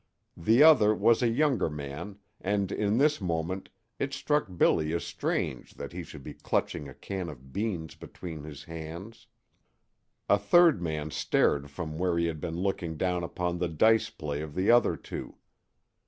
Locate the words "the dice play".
13.59-14.41